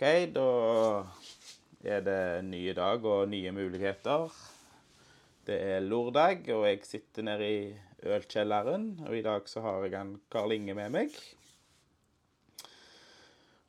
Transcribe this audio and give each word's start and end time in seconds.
OK, 0.00 0.32
da 0.32 0.44
er 1.84 2.00
det 2.00 2.44
nye 2.46 2.72
dag 2.72 3.02
og 3.04 3.26
nye 3.28 3.50
muligheter. 3.52 4.30
Det 5.44 5.58
er 5.74 5.84
lørdag, 5.84 6.46
og 6.54 6.64
jeg 6.64 6.78
sitter 6.88 7.26
nede 7.28 7.44
i 7.44 7.66
ølkjelleren. 8.08 8.86
Og 9.04 9.18
i 9.18 9.20
dag 9.20 9.44
så 9.52 9.60
har 9.60 9.84
jeg 9.84 9.98
en 9.98 10.14
Karl 10.32 10.56
Inge 10.56 10.78
med 10.78 10.94
meg. 10.94 11.20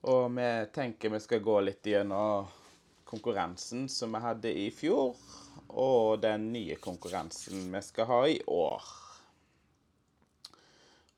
Og 0.07 0.31
vi 0.37 0.47
tenker 0.71 1.11
vi 1.11 1.19
skal 1.19 1.43
gå 1.43 1.57
litt 1.67 1.91
gjennom 1.91 2.47
konkurransen 3.11 3.89
som 3.91 4.15
vi 4.15 4.23
hadde 4.23 4.55
i 4.55 4.69
fjor, 4.71 5.19
og 5.67 6.23
den 6.23 6.53
nye 6.55 6.79
konkurransen 6.79 7.67
vi 7.75 7.83
skal 7.91 8.07
ha 8.07 8.23
i 8.31 8.39
år. 8.47 9.00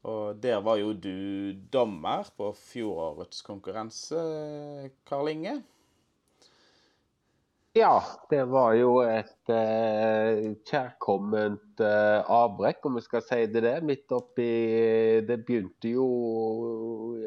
Og 0.04 0.40
der 0.44 0.60
var 0.64 0.82
jo 0.82 0.92
du 0.94 1.54
dommer 1.72 2.28
på 2.38 2.50
fjorårets 2.60 3.44
konkurranse, 3.46 4.20
Karl 5.08 5.32
Inge. 5.32 5.62
Ja, 7.74 8.04
det 8.30 8.44
var 8.52 8.76
jo 8.78 9.00
et 9.02 9.50
eh, 9.50 10.52
kjærkomment 10.70 11.82
eh, 11.82 12.20
avbrekk, 12.30 12.84
om 12.86 13.00
vi 13.00 13.02
skal 13.02 13.24
si 13.26 13.40
det 13.50 13.64
det. 13.66 13.80
Midt 13.88 14.14
oppi 14.14 14.46
Det 15.26 15.40
begynte 15.48 15.90
jo 15.90 16.06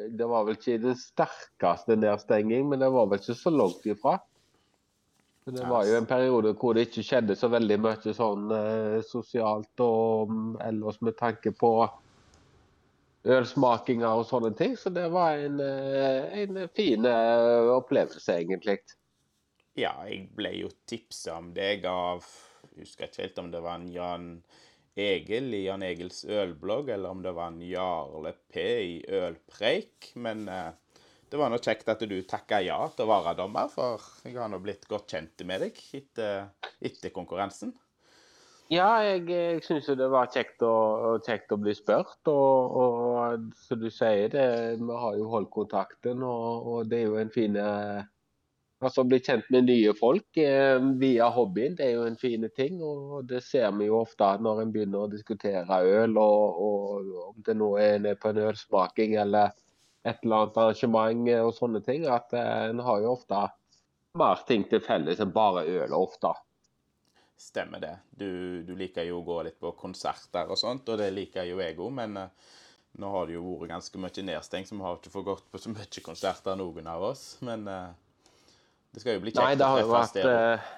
Det 0.07 0.29
var 0.31 0.47
vel 0.47 0.55
ikke 0.55 0.79
den 0.85 1.01
sterkeste 1.01 1.97
nedstenging, 1.99 2.69
men 2.71 2.85
det 2.85 2.93
var 2.95 3.11
vel 3.11 3.19
ikke 3.19 3.35
så 3.41 3.51
langt 3.51 3.91
ifra. 3.91 4.21
Det 5.51 5.67
var 5.67 5.87
jo 5.87 5.99
en 5.99 6.07
periode 6.07 6.55
hvor 6.59 6.79
det 6.79 6.89
ikke 6.89 7.05
skjedde 7.07 7.35
så 7.39 7.51
veldig 7.51 7.83
mye 7.83 8.15
sånn 8.15 8.47
eh, 8.55 9.03
sosialt 9.07 9.83
og 9.83 10.31
mm, 10.31 10.57
ellers 10.69 11.03
med 11.03 11.19
tanke 11.19 11.57
på 11.59 11.73
ølsmakinger 13.27 14.21
og 14.21 14.27
sånne 14.29 14.53
ting. 14.59 14.77
Så 14.79 14.93
det 14.95 15.09
var 15.15 15.41
en, 15.43 15.59
eh, 15.61 16.39
en 16.43 16.63
fin 16.77 17.07
eh, 17.09 17.71
opplevelse, 17.75 18.39
egentlig. 18.41 18.79
Ja, 19.77 19.93
jeg 20.09 20.31
ble 20.37 20.55
jo 20.57 20.71
tipsa 20.89 21.37
om 21.41 21.53
deg 21.57 21.85
av 21.91 22.25
Jeg 22.77 22.85
husker 22.85 23.09
ikke 23.09 23.23
helt 23.23 23.39
om 23.41 23.51
det 23.53 23.61
var 23.65 23.79
en 23.79 23.89
Jan 23.89 24.25
Egil 24.97 25.55
i 25.57 25.63
Jan 25.67 25.85
Egils 25.85 26.25
ølblogg, 26.25 26.91
eller 26.93 27.13
om 27.13 27.23
det 27.25 27.33
var 27.37 27.53
en 27.53 27.63
Jarle 27.65 28.33
P 28.53 28.65
i 28.85 28.97
Ølpreik. 29.17 30.11
Men 30.21 30.45
eh, 30.53 30.73
det 31.31 31.41
var 31.41 31.53
nå 31.53 31.61
kjekt 31.61 31.89
at 31.93 32.05
du 32.09 32.17
takka 32.29 32.61
ja 32.65 32.79
til 32.93 33.07
å 33.07 33.11
være 33.11 33.37
dommer, 33.41 33.71
for 33.73 34.03
jeg 34.25 34.37
har 34.37 34.53
nå 34.53 34.61
blitt 34.65 34.85
godt 34.89 35.17
kjent 35.17 35.45
med 35.49 35.65
deg 35.65 35.81
etter, 35.97 36.51
etter 36.85 37.15
konkurransen. 37.17 37.73
Ja, 38.73 38.89
jeg, 38.99 39.29
jeg 39.31 39.61
syns 39.63 39.87
det 39.95 40.09
var 40.11 40.27
kjekt 40.35 40.63
å, 40.67 41.19
kjekt 41.23 41.53
å 41.55 41.59
bli 41.63 41.75
spurt. 41.77 42.19
Og, 42.27 42.77
og 42.83 43.53
som 43.63 43.79
du 43.79 43.87
sier, 43.95 44.27
det, 44.33 44.47
vi 44.81 44.99
har 45.05 45.19
jo 45.21 45.29
holdt 45.31 45.53
kontakten, 45.55 46.25
og, 46.27 46.67
og 46.67 46.91
det 46.91 47.03
er 47.03 47.11
jo 47.11 47.19
en 47.23 47.35
fin 47.35 47.59
Altså 48.85 49.07
Bli 49.09 49.23
kjent 49.25 49.47
med 49.49 49.65
nye 49.71 49.93
folk 49.97 50.37
eh, 50.37 50.77
via 51.01 51.31
hobbyen, 51.33 51.79
det 51.79 51.87
er 51.87 51.95
jo 51.95 52.03
en 52.11 52.19
fin 52.21 52.45
ting. 52.59 52.83
og 52.85 53.25
Det 53.31 53.41
ser 53.45 53.71
vi 53.79 53.87
jo 53.89 54.03
ofte 54.03 54.29
når 54.45 54.61
en 54.63 54.73
begynner 54.75 55.07
å 55.07 55.13
diskutere 55.13 55.79
øl, 55.81 56.19
og, 56.21 56.59
og 56.67 57.15
om 57.31 57.39
det 57.47 57.55
nå 57.57 57.71
er 57.81 58.19
på 58.21 58.35
en 58.35 58.43
ølsmaking 58.51 59.17
eller 59.23 59.55
et 60.07 60.21
eller 60.23 60.43
annet 60.43 60.61
arrangement 60.61 61.31
og 61.41 61.55
sånne 61.57 61.81
ting, 61.87 62.05
at 62.05 62.37
eh, 62.37 62.67
en 62.69 62.85
har 62.85 63.01
jo 63.01 63.15
ofte 63.15 63.47
mer 64.21 64.45
ting 64.49 64.69
til 64.69 64.85
felles 64.85 65.25
enn 65.25 65.33
bare 65.33 65.65
øl 65.65 65.97
ofte. 65.97 66.35
Stemmer 67.37 67.81
det. 67.81 67.97
Du, 68.11 68.63
du, 68.65 68.73
liker 68.77 69.05
jo 69.05 69.21
å 69.21 69.27
gå 69.27 69.43
litt 69.45 69.59
på 69.61 69.75
konserter 69.77 70.49
og 70.49 70.57
sånt, 70.57 70.89
og 70.89 70.97
det 71.01 71.11
liker 71.13 71.45
jo 71.45 71.61
jeg 71.61 71.77
òg, 71.77 71.91
men 71.93 72.17
uh, 72.17 72.55
nå 72.97 73.11
har 73.13 73.29
det 73.29 73.37
jo 73.37 73.59
vært 73.61 73.75
ganske 73.75 74.01
mye 74.01 74.25
nedstengt, 74.25 74.71
så 74.71 74.79
vi 74.79 74.87
har 74.87 74.97
ikke 74.97 75.13
fått 75.13 75.29
gått 75.29 75.51
på 75.53 75.61
så 75.61 75.73
mye 75.75 76.03
konserter, 76.05 76.57
noen 76.57 76.89
av 76.89 77.05
oss. 77.11 77.27
Men 77.45 77.69
uh, 77.69 77.93
det 78.95 79.03
skal 79.03 79.19
jo 79.19 79.25
bli 79.27 79.35
kjekt 79.37 79.61
å 79.61 79.69
treffes 79.77 80.15
der. 80.17 80.31
Uh, 80.33 80.73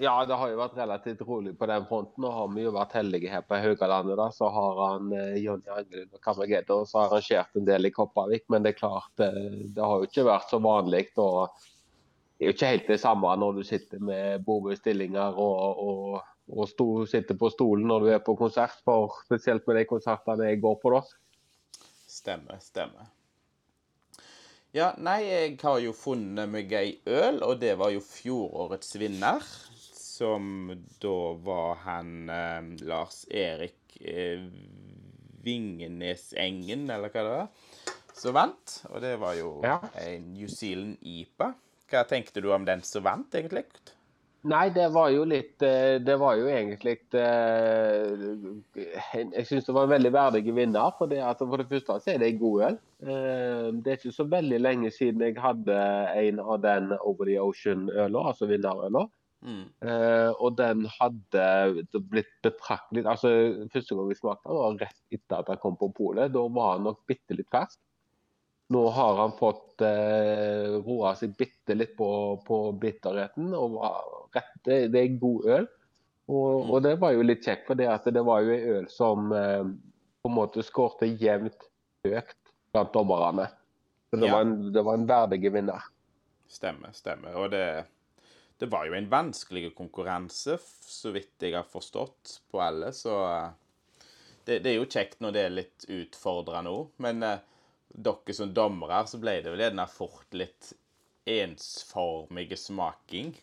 ja, 0.00 0.14
det 0.24 0.38
har 0.38 0.52
jo 0.52 0.60
vært 0.62 0.78
relativt 0.78 1.26
rolig 1.26 1.56
på 1.58 1.66
den 1.68 1.90
fronten. 1.90 2.24
og 2.24 2.36
har 2.38 2.54
vi 2.54 2.62
jo 2.68 2.76
vært 2.78 2.94
heldige 2.96 3.34
her 3.34 3.42
på 3.44 3.58
Haugalandet. 3.60 4.14
da, 4.22 4.28
Så 4.32 4.46
har 4.54 4.80
han 4.84 5.10
uh, 5.10 5.34
Jonny 5.42 5.74
Angelund 5.74 6.14
og 6.14 6.22
Kammergedde 6.22 6.78
også 6.84 7.02
arrangert 7.02 7.58
en 7.58 7.66
del 7.66 7.90
i 7.90 7.92
Kopervik. 7.98 8.46
Men 8.48 8.62
det 8.62 8.76
er 8.76 8.78
klart, 8.78 9.10
det 9.18 9.82
har 9.82 9.98
jo 9.98 10.06
ikke 10.06 10.28
vært 10.30 10.54
så 10.54 10.62
vanlig. 10.62 11.08
og 11.18 11.50
det 12.40 12.46
er 12.46 12.54
jo 12.54 12.56
ikke 12.56 12.68
helt 12.70 12.86
det 12.88 12.96
samme 13.02 13.30
når 13.36 13.58
du 13.58 13.64
sitter 13.68 14.00
med 14.00 14.44
bordbestillinger 14.46 15.34
og, 15.36 15.82
og, 15.84 16.14
og 16.48 16.70
sto, 16.70 16.86
sitter 17.04 17.36
på 17.36 17.50
stolen 17.52 17.84
når 17.84 18.00
du 18.06 18.08
er 18.14 18.22
på 18.24 18.32
konsert, 18.38 18.78
for 18.80 19.18
spesielt 19.26 19.68
med 19.68 19.76
de 19.76 19.82
konsertene 19.90 20.48
jeg 20.48 20.62
går 20.64 20.78
på 20.80 20.94
da. 20.94 21.02
Stemmer, 22.08 22.56
stemmer. 22.64 23.12
Ja, 24.72 24.94
nei, 24.96 25.18
jeg 25.26 25.60
har 25.60 25.84
jo 25.84 25.92
funnet 25.92 26.48
meg 26.48 26.72
ei 26.80 26.96
øl, 27.12 27.42
og 27.44 27.60
det 27.60 27.76
var 27.76 27.92
jo 27.92 28.00
fjorårets 28.08 28.96
vinner. 29.02 29.44
Som 30.00 30.72
da 31.04 31.16
var 31.44 31.80
han 31.84 32.28
eh, 32.32 32.74
Lars 32.88 33.26
Erik 33.28 34.00
eh, 34.00 34.48
Vingenesengen, 35.44 36.88
eller 36.88 37.12
hva 37.12 37.22
det 37.28 37.36
var, 37.36 37.96
som 38.16 38.36
vant. 38.36 38.80
Og 38.94 39.02
det 39.04 39.18
var 39.20 39.36
jo 39.36 39.58
ja. 39.60 39.82
en 40.08 40.32
New 40.32 40.48
Zealand 40.48 40.96
IPA. 41.04 41.52
Hva 41.90 42.04
tenkte 42.06 42.42
du 42.42 42.52
om 42.54 42.66
den 42.66 42.84
som 42.86 43.04
vant, 43.06 43.34
egentlig? 43.34 43.64
Nei, 44.48 44.70
det 44.72 44.86
var 44.94 45.10
jo 45.12 45.26
litt 45.28 45.60
eh, 45.66 45.98
Det 46.00 46.14
var 46.16 46.38
jo 46.40 46.46
egentlig 46.48 46.94
eh, 47.18 48.22
Jeg 49.12 49.44
syns 49.48 49.66
det 49.66 49.74
var 49.76 49.84
en 49.84 49.92
veldig 49.92 50.12
verdig 50.14 50.54
vinner. 50.56 50.94
For 50.96 51.10
det, 51.10 51.20
altså 51.20 51.48
for 51.50 51.60
det 51.60 51.68
første 51.68 51.98
så 52.00 52.14
er 52.14 52.22
det 52.22 52.30
en 52.30 52.40
god 52.40 52.64
øl. 52.70 52.78
Eh, 53.04 53.66
det 53.76 53.92
er 53.92 54.00
ikke 54.00 54.16
så 54.16 54.28
veldig 54.32 54.60
lenge 54.62 54.92
siden 54.96 55.26
jeg 55.26 55.36
hadde 55.40 55.76
en 56.22 56.40
av 56.40 56.62
den 56.64 56.94
Over 56.96 57.28
the 57.28 57.36
Ocean-øla, 57.42 58.30
altså 58.32 58.48
vinnerøla. 58.50 59.08
Mm. 59.40 59.70
og 60.44 60.50
den 60.58 60.82
hadde 60.98 61.44
blitt 62.12 62.34
betraktelig 62.44 63.06
altså 63.08 63.30
Første 63.72 63.96
gang 63.96 64.10
vi 64.10 64.16
smakte 64.18 64.50
den, 64.50 64.58
var 64.58 64.74
rett 64.82 65.14
etter 65.16 65.38
at 65.38 65.48
den 65.48 65.60
kom 65.62 65.78
på 65.80 65.88
polet. 65.96 66.34
Da 66.34 66.42
var 66.44 66.76
den 66.76 66.90
nok 66.90 67.00
bitte 67.08 67.38
litt 67.38 67.48
fersk. 67.48 67.80
Nå 68.70 68.84
har 68.94 69.16
han 69.18 69.32
fått 69.34 69.82
eh, 69.82 70.76
roa 70.86 71.14
seg 71.18 71.34
bitte 71.38 71.74
litt 71.74 71.96
på, 71.98 72.10
på 72.46 72.58
bitterheten. 72.78 73.50
og 73.58 73.80
rett, 74.34 74.52
det, 74.64 74.76
det, 74.94 75.00
er 75.00 75.16
god 75.18 75.48
øl. 75.56 75.66
Og, 76.30 76.50
mm. 76.50 76.70
og, 76.70 76.76
det 76.86 76.92
var 77.02 77.16
jo 77.16 77.24
litt 77.26 77.42
kjekt, 77.46 77.66
for 77.66 77.78
det, 77.78 77.88
det 78.14 78.22
var 78.26 78.44
jo 78.46 78.54
en 78.54 78.68
øl 78.76 78.86
som 78.92 79.32
eh, 79.34 79.64
på 80.22 80.30
en 80.30 80.36
måte 80.36 80.62
skårte 80.62 81.08
jevnt 81.18 81.66
høyt 82.06 82.36
blant 82.70 82.92
dommerne. 82.94 83.48
Så 84.10 84.20
det, 84.20 84.28
ja. 84.28 84.36
var 84.36 84.46
en, 84.46 84.54
det 84.74 84.84
var 84.86 84.98
en 85.00 85.08
verdig 85.10 85.50
vinner. 85.50 85.90
Stemmer, 86.50 86.94
stemmer. 86.94 87.34
Og 87.38 87.50
det, 87.50 87.64
det 88.62 88.70
var 88.70 88.86
jo 88.86 88.94
en 88.94 89.10
vanskelig 89.10 89.74
konkurranse, 89.74 90.58
så 90.62 91.10
vidt 91.14 91.42
jeg 91.42 91.58
har 91.58 91.66
forstått, 91.70 92.40
på 92.50 92.62
alle. 92.62 92.94
Så 92.94 93.18
eh, 93.26 93.50
det, 94.46 94.62
det 94.62 94.72
er 94.72 94.78
jo 94.78 94.88
kjekt 94.90 95.18
når 95.22 95.34
det 95.34 95.46
er 95.46 95.54
litt 95.58 95.86
utfordrende 95.90 96.74
òg. 96.74 96.90
Men 97.02 97.26
eh, 97.26 97.46
dere 97.90 98.36
som 98.36 98.54
dommere, 98.54 99.04
så 99.06 99.20
ble 99.20 99.40
det 99.44 99.52
vel 99.52 99.66
gjerne 99.66 99.86
fort 99.90 100.36
litt 100.36 100.72
ensformige 101.30 102.56
smaking? 102.56 103.34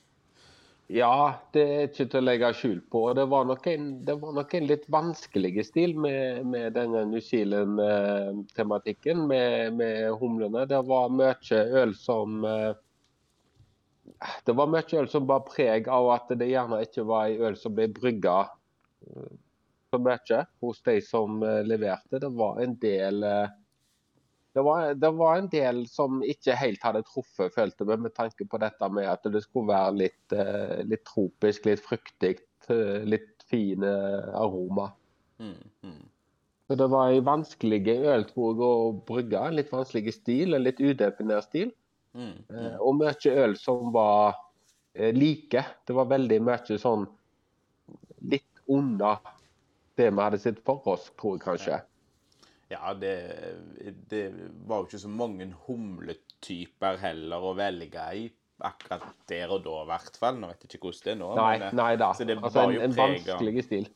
Ja, 0.88 1.36
det 1.52 1.64
er 1.68 1.82
ikke 1.90 2.06
til 2.08 2.22
å 2.22 2.24
legge 2.24 2.50
skjul 2.56 2.78
på. 2.92 3.02
Det 3.18 3.26
var 3.28 3.48
nok 3.50 3.66
en, 3.68 3.88
var 4.08 4.36
nok 4.38 4.54
en 4.56 4.68
litt 4.70 4.86
vanskelig 4.88 5.66
stil 5.68 5.98
med, 6.00 6.46
med 6.48 6.78
denne 6.78 7.02
New 7.10 7.24
Zealand-tematikken 7.24 9.26
med, 9.28 9.76
med, 9.76 10.14
humlene. 10.22 10.64
Det 10.70 10.80
var 10.88 11.12
mye 11.12 11.60
øl 11.82 11.92
som 12.00 12.40
eh, 12.48 12.72
Det 14.48 14.56
var 14.56 14.72
mye 14.72 15.02
øl 15.02 15.12
som 15.12 15.28
bar 15.28 15.44
preg 15.50 15.92
av 15.92 16.08
at 16.14 16.32
det 16.40 16.48
gjerne 16.54 16.80
ikke 16.88 17.04
var 17.12 17.34
en 17.34 17.44
øl 17.50 17.60
som 17.60 17.76
ble 17.76 17.90
brygga 17.92 18.38
eh, 18.48 19.30
så 19.92 20.00
mye 20.00 20.42
hos 20.64 20.80
de 20.88 21.02
som 21.04 21.44
eh, 21.44 21.66
leverte. 21.68 22.24
Det 22.24 22.32
var 22.32 22.64
en 22.64 22.80
del 22.80 23.28
det 24.58 24.64
var, 24.64 24.94
det 24.94 25.10
var, 25.12 25.38
en 25.38 25.48
del 25.54 25.84
som 25.86 26.22
ikke 26.26 26.56
helt 26.58 26.82
hadde 26.82 27.04
truffet, 27.06 27.54
følte 27.54 27.86
vi, 27.86 27.98
med 28.02 28.14
tanke 28.18 28.48
på 28.50 28.58
dette 28.58 28.88
med 28.90 29.06
at 29.06 29.28
det 29.30 29.44
skulle 29.44 29.70
være 29.70 29.92
litt, 30.00 30.34
eh, 30.34 30.80
litt 30.90 31.04
tropisk, 31.06 31.68
litt 31.70 31.84
fruktig, 31.86 32.40
eh, 32.74 33.04
litt 33.06 33.46
fine 33.52 33.92
aroma. 34.34 34.88
Mm, 35.38 35.60
mm. 35.86 36.00
Så 36.66 36.78
det 36.82 36.88
var 36.90 37.14
en 37.14 37.28
vanskelig 37.28 37.84
øl 38.10 38.26
å 38.34 38.72
brygge, 39.06 39.44
en 39.46 39.60
litt 39.60 39.70
vanskelig 39.70 40.16
stil, 40.18 40.58
en 40.58 40.66
litt 40.66 40.82
udefinert 40.82 41.46
stil. 41.46 41.70
Mm, 42.18 42.34
mm. 42.50 42.58
Eh, 42.58 42.82
og 42.82 42.98
mye 42.98 43.38
øl 43.46 43.54
som 43.62 43.94
var 43.94 44.42
like. 45.14 45.62
Det 45.86 45.94
var 45.94 46.10
veldig 46.10 46.42
mye 46.42 46.80
sånn 46.82 47.06
litt 48.26 48.66
unna 48.74 49.20
det 50.02 50.10
vi 50.10 50.26
hadde 50.26 50.42
sett 50.42 50.66
for 50.66 50.82
oss, 50.90 51.12
tror 51.22 51.38
jeg 51.38 51.46
kanskje. 51.46 51.78
Ja, 51.78 51.97
det, 52.68 53.14
det, 54.12 54.24
var 54.68 54.82
jo 54.82 54.90
ikke 54.90 55.00
så 55.00 55.12
mange 55.12 55.48
humletyper 55.68 57.00
heller 57.00 57.46
å 57.48 57.54
velge 57.56 58.08
i 58.20 58.26
akkurat 58.68 59.06
der 59.30 59.54
og 59.54 59.64
da, 59.64 59.84
i 59.84 59.92
hvert 59.92 60.18
fall. 60.20 60.40
Nå 60.42 60.50
vet 60.52 60.66
jeg 60.66 60.76
ikke 60.76 60.90
hvordan 60.90 61.06
det 61.06 61.14
er 61.14 61.22
nå. 61.22 61.30
Nei, 61.38 61.54
men, 61.54 61.68
eh, 61.70 61.78
nei 61.78 61.94
da. 62.02 62.12
altså 62.12 62.66
en, 62.66 62.82
en 62.90 62.98
vanskelig 62.98 63.64
stil. 63.70 63.88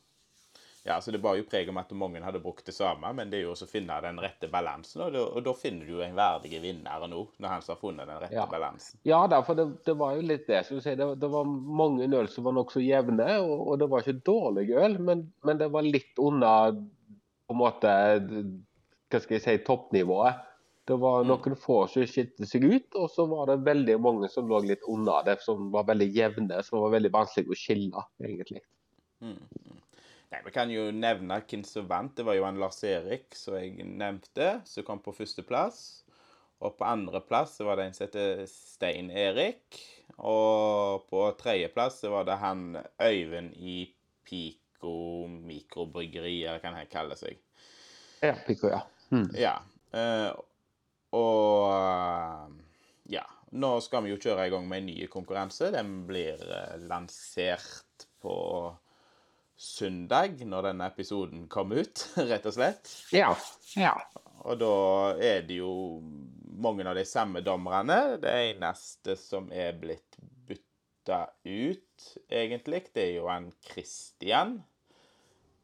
Ja, 0.84 1.00
så 1.00 1.12
Det 1.14 1.18
bar 1.22 1.36
jo 1.38 1.44
preg 1.46 1.68
om 1.70 1.76
at 1.78 1.92
mange 1.94 2.18
hadde 2.24 2.40
brukt 2.42 2.66
det 2.66 2.74
samme, 2.74 3.12
men 3.14 3.30
det 3.30 3.38
er 3.38 3.44
jo 3.44 3.52
også 3.52 3.68
å 3.68 3.70
finne 3.70 4.00
den 4.02 4.18
rette 4.18 4.48
balansen. 4.50 5.04
Og 5.04 5.12
da, 5.14 5.20
og 5.30 5.44
da 5.46 5.52
finner 5.54 5.86
du 5.86 5.92
jo 5.94 6.00
en 6.02 6.16
verdig 6.16 6.58
vinner 6.62 7.04
nå, 7.06 7.20
når 7.38 7.52
han 7.52 7.62
har 7.68 7.78
funnet 7.78 8.08
den 8.10 8.18
rette 8.24 8.34
Ja. 8.34 8.46
balansen. 8.50 8.98
Ja 9.06 9.20
da, 9.30 9.42
for 9.46 9.54
det, 9.58 9.68
det 9.86 9.94
var 9.98 10.16
jo 10.16 10.24
litt 10.26 10.48
det. 10.50 10.64
sier, 10.66 10.96
Det, 10.98 11.06
det 11.22 11.30
var 11.30 11.44
mange 11.46 12.08
øl 12.10 12.28
som 12.28 12.48
var 12.48 12.56
nokså 12.58 12.82
jevne, 12.82 13.28
og, 13.44 13.68
og 13.68 13.78
det 13.78 13.90
var 13.92 14.02
ikke 14.02 14.26
dårlig 14.26 14.66
øl, 14.74 14.98
men, 14.98 15.28
men 15.46 15.62
det 15.62 15.70
var 15.70 15.86
litt 15.86 16.18
unna 16.18 16.72
på 17.52 17.58
en 17.58 17.62
måte 17.62 17.92
hva 19.12 19.20
skal 19.20 19.36
jeg 19.36 19.44
si, 19.44 19.58
toppnivået. 19.66 20.48
Det 20.88 20.96
var 20.98 21.22
Mm. 21.22 21.28
noen 21.28 21.56
få 21.56 21.86
som 21.86 22.06
skilte 22.06 22.46
seg 22.48 22.64
ut, 22.64 22.94
og 22.98 23.10
så 23.10 23.28
var 23.28 23.46
det 23.46 23.64
veldig 23.64 24.00
mange 24.00 24.28
som 24.28 24.48
lå 24.48 24.58
litt 24.66 24.82
unna 24.88 25.22
det, 25.22 25.40
som 25.40 25.70
var 25.70 25.84
veldig 25.84 26.08
jevne, 26.10 26.62
som 26.64 26.80
var 26.80 26.90
veldig 26.96 27.12
vanskelig 27.12 27.52
å 27.52 27.58
skille, 27.58 28.04
egentlig. 28.20 28.62
Mm. 29.20 29.36
mm. 29.38 29.78
Nei, 30.32 30.40
Vi 30.44 30.50
kan 30.50 30.70
jo 30.72 30.90
nevne 30.90 31.42
hvem 31.44 31.62
som 31.64 31.86
vant. 31.86 32.16
Det 32.16 32.24
var 32.24 32.34
jo 32.34 32.44
han 32.44 32.58
Lars 32.58 32.82
Erik, 32.84 33.34
som 33.36 33.54
jeg 33.54 33.84
nevnte, 33.84 34.62
som 34.64 34.82
kom 34.82 34.98
på 34.98 35.12
førsteplass. 35.12 36.02
Og 36.62 36.78
på 36.78 36.84
andreplass 36.84 37.60
var 37.60 37.76
det 37.76 37.84
en 37.86 37.94
som 37.94 38.06
heter 38.06 38.46
Stein 38.48 39.10
Erik. 39.10 39.78
Og 40.18 41.04
på 41.10 41.26
tredjeplass 41.38 42.02
var 42.08 42.24
det 42.24 42.38
han 42.40 42.78
Øyvind 42.98 43.52
i 43.54 43.94
Pico 44.24 44.61
mikrobryggeri, 45.72 46.44
eller 46.44 46.60
hva 46.60 46.74
det 46.76 46.88
kaller 46.92 47.18
seg. 47.18 47.40
Ja, 48.22 48.36
Pico, 48.46 48.68
ja. 48.70 48.82
Mm. 49.10 49.28
Ja. 49.34 49.56
Uh, 49.92 50.32
og 51.12 51.72
eh, 51.72 52.52
ja. 53.18 53.24
Nå 53.52 53.74
skal 53.84 54.06
vi 54.06 54.14
jo 54.14 54.20
kjøre 54.20 54.46
i 54.48 54.52
gang 54.52 54.64
med 54.64 54.80
en 54.80 54.86
ny 54.88 55.08
konkurranse. 55.12 55.68
Den 55.74 56.06
blir 56.08 56.40
eh, 56.40 56.78
lansert 56.88 58.06
på 58.22 58.36
søndag, 59.62 60.40
når 60.48 60.70
denne 60.70 60.88
episoden 60.88 61.44
kommer 61.52 61.82
ut, 61.84 62.06
rett 62.30 62.48
og 62.48 62.56
slett. 62.56 62.94
Ja. 63.12 63.34
ja. 63.76 63.92
Og 64.48 64.56
da 64.62 64.72
er 65.20 65.44
det 65.44 65.60
jo 65.60 66.00
mange 66.62 66.86
av 66.88 66.96
de 66.96 67.04
samme 67.04 67.44
dommerne. 67.44 68.16
Det 68.22 68.32
eneste 68.54 69.18
som 69.20 69.52
er 69.52 69.76
blitt 69.76 70.16
bytta 70.48 71.26
ut, 71.44 72.08
egentlig, 72.32 72.86
det 72.96 73.04
er 73.10 73.14
jo 73.18 73.28
han 73.28 73.52
Christian. 73.68 74.62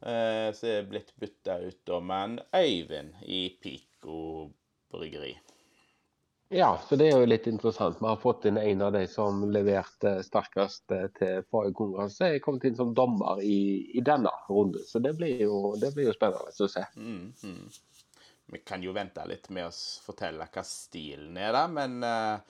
Eh, 0.00 0.52
som 0.54 0.68
er 0.68 0.86
blitt 0.86 1.16
bytta 1.16 1.58
ut 1.58 1.80
da 1.86 2.00
med 2.00 2.24
en 2.24 2.40
Øyvind 2.54 3.22
i 3.26 3.48
Pico 3.62 4.50
bryggeri. 4.90 5.32
Ja, 6.50 6.80
så 6.88 6.96
det 6.96 7.10
er 7.10 7.18
jo 7.20 7.28
litt 7.28 7.46
interessant. 7.50 7.98
Vi 8.00 8.06
har 8.08 8.20
fått 8.22 8.46
inn 8.48 8.56
en 8.56 8.82
av 8.82 8.94
de 8.94 9.02
som 9.10 9.42
leverte 9.52 10.14
sterkest 10.24 10.94
eh, 10.96 11.10
til 11.18 11.42
forrige 11.50 11.76
konkurranse. 11.76 12.30
Jeg 12.32 12.44
kommet 12.46 12.64
inn 12.64 12.78
som 12.78 12.94
dommer 12.96 13.42
i, 13.44 13.58
i 13.98 14.04
denne 14.06 14.32
runden, 14.48 14.86
så 14.86 15.02
det 15.02 15.12
blir 15.18 15.42
jo, 15.44 15.74
det 15.76 15.92
blir 15.96 16.08
jo 16.08 16.14
spennende 16.16 16.54
å 16.54 16.70
se. 16.72 16.86
Mm, 16.96 17.34
mm. 17.42 18.14
Vi 18.54 18.62
kan 18.64 18.80
jo 18.86 18.94
vente 18.96 19.26
litt 19.28 19.50
med 19.52 19.68
å 19.68 19.74
fortelle 20.06 20.46
hva 20.48 20.64
stilen 20.64 21.36
er, 21.36 21.52
da, 21.52 21.66
men 21.68 22.00
uh, 22.00 22.40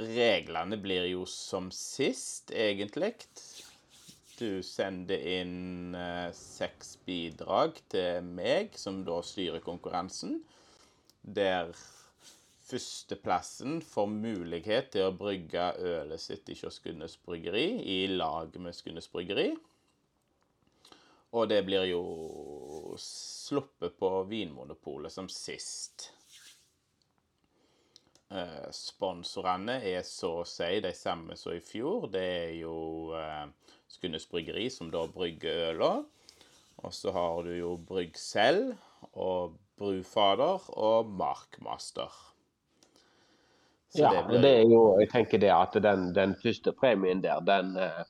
reglene 0.00 0.80
blir 0.82 1.06
jo 1.12 1.22
som 1.30 1.70
sist, 1.70 2.50
egentlig. 2.50 3.12
Du 4.34 4.62
sender 4.66 5.20
inn 5.30 5.94
eh, 5.94 6.30
seks 6.34 6.96
bidrag 7.06 7.76
til 7.92 8.24
meg, 8.26 8.74
som 8.78 9.04
da 9.06 9.20
styrer 9.22 9.62
konkurransen. 9.62 10.40
Der 11.22 11.70
førsteplassen 12.64 13.78
får 13.84 14.08
mulighet 14.10 14.90
til 14.94 15.06
å 15.06 15.14
brygge 15.14 15.68
ølet 15.78 16.22
sitt 16.22 16.50
i 16.50 16.56
Kiosk 16.58 16.88
Gunnes 16.88 17.14
bryggeri 17.22 17.68
i 17.94 18.00
lag 18.10 18.56
med 18.58 18.74
Skundes 18.74 19.08
bryggeri. 19.12 19.52
Og 21.34 21.48
det 21.50 21.62
blir 21.66 21.86
jo 21.90 22.02
sluppet 23.00 23.96
på 23.98 24.10
Vinmonopolet 24.30 25.12
som 25.12 25.30
sist. 25.30 26.10
Eh, 28.32 28.68
sponsorene 28.72 29.76
er 29.84 30.02
så 30.08 30.30
å 30.40 30.48
si 30.48 30.78
de 30.82 30.92
samme 30.96 31.36
som 31.36 31.52
i 31.54 31.60
fjor. 31.62 32.08
Det 32.12 32.24
er 32.24 32.54
jo 32.62 32.76
eh, 33.18 33.46
Skundes 33.90 34.26
bryggeri, 34.30 34.70
som 34.72 34.90
da 34.90 35.04
brygger 35.10 35.74
øla. 35.74 35.92
Og 36.84 36.92
så 36.92 37.12
har 37.14 37.44
du 37.46 37.52
jo 37.54 37.74
Brygg 37.88 38.16
selv 38.18 38.74
og 39.12 39.58
Brufader 39.78 40.64
og 40.74 41.10
Markmaster. 41.10 42.10
Så 43.94 44.02
Ja, 44.02 44.10
det 44.10 44.24
blir 44.26 44.42
det 44.42 44.52
er 44.58 44.66
jo, 44.66 44.82
jeg 44.98 45.10
tenker 45.12 45.38
det 45.38 45.52
at 45.54 45.76
den, 45.82 46.08
den 46.16 46.34
første 46.42 46.72
premien 46.74 47.22
der, 47.22 47.44
den, 47.46 47.76
eh, 47.78 48.02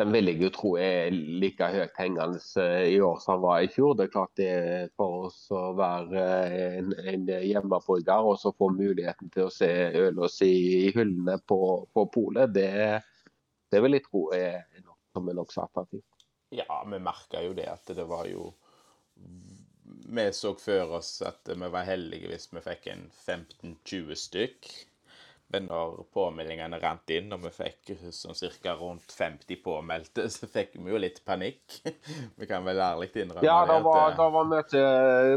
den 0.00 0.12
vil 0.14 0.30
jeg 0.30 0.40
jo 0.40 0.48
tro 0.54 0.70
er 0.80 1.10
like 1.12 1.66
høyt 1.74 1.98
hengende 2.00 2.40
eh, 2.62 2.86
i 2.94 3.00
år 3.04 3.18
som 3.20 3.34
han 3.34 3.42
var 3.44 3.64
i 3.64 3.68
fjor. 3.68 3.96
Det 3.98 4.06
er 4.06 4.12
klart 4.14 4.32
det 4.40 4.48
er 4.48 4.86
for 4.96 5.26
oss 5.26 5.42
å 5.52 5.74
være 5.76 6.22
eh, 6.46 6.78
en, 6.78 6.94
en 7.12 7.26
hjemmebrygger 7.28 8.30
og 8.30 8.38
så 8.40 8.54
få 8.56 8.70
muligheten 8.72 9.32
til 9.34 9.48
å 9.48 9.52
se 9.52 9.68
øla 10.00 10.30
si 10.32 10.50
i 10.86 10.94
hyllene 10.96 11.36
på, 11.44 11.60
på 11.92 12.06
polet, 12.14 12.54
det, 12.54 12.70
det 13.70 13.84
vil 13.84 13.98
jeg 13.98 14.06
tro 14.06 14.24
er 14.36 14.62
nok, 14.80 14.98
som 15.12 15.28
er 15.28 15.40
nokså 15.42 15.66
attraktivt. 15.66 16.26
Ja, 16.56 16.80
vi 16.88 16.98
merka 17.02 17.44
jo 17.44 17.52
det 17.54 17.68
at 17.70 17.92
det 17.94 18.08
var 18.10 18.24
jo 18.26 18.48
Vi 20.10 20.24
så 20.34 20.50
før 20.58 20.96
oss 20.98 21.20
at 21.22 21.46
vi 21.46 21.68
var 21.70 21.86
heldige 21.86 22.32
hvis 22.32 22.48
vi 22.50 22.62
fikk 22.64 22.88
en 22.90 23.04
15-20 23.28 24.16
stykk. 24.18 24.70
Men 25.50 25.66
når 25.66 26.04
påmeldingene 26.14 26.78
rant 26.78 27.10
inn, 27.10 27.32
og 27.34 27.42
vi 27.42 27.50
fikk 27.50 27.90
sånn 28.14 28.36
cirka 28.38 28.76
rundt 28.78 29.10
50 29.10 29.58
påmeldte, 29.64 30.28
så 30.30 30.46
fikk 30.46 30.76
vi 30.78 30.92
jo 30.92 31.00
litt 31.02 31.18
panikk. 31.26 31.80
Vi 32.38 32.46
kan 32.46 32.62
vel 32.66 32.78
ærlig 32.78 33.10
innrømme 33.18 33.42
Ja, 33.42 33.64
det 33.66 33.80
var, 33.82 34.12
eh, 34.12 34.16
det 34.20 34.28
var 34.36 34.46
mye, 34.46 34.84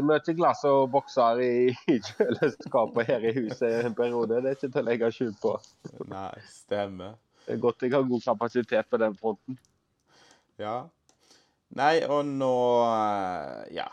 mye 0.06 0.34
glass 0.38 0.62
og 0.70 0.86
bokser 0.94 1.42
i, 1.42 1.54
i 1.94 1.98
kjøleskapet 1.98 3.10
her 3.10 3.26
i 3.26 3.34
huset 3.40 3.88
en 3.88 3.98
periode. 3.98 4.38
Det 4.38 4.52
er 4.52 4.58
ikke 4.60 4.70
til 4.70 4.84
å 4.84 4.86
legge 4.86 5.10
skjul 5.18 5.34
på. 5.42 5.56
Nei, 6.14 6.30
stemmer. 6.52 7.18
Det 7.44 7.56
er 7.56 7.64
godt 7.66 7.82
jeg 7.82 7.96
har 7.96 8.06
god 8.08 8.24
kapasitet 8.24 8.90
på 8.90 9.02
den 9.02 9.18
fronten. 9.18 9.58
Ja. 10.62 10.78
Nei, 11.74 11.96
og 12.06 12.22
nå 12.30 12.54
eh, 12.86 13.74
ja, 13.80 13.90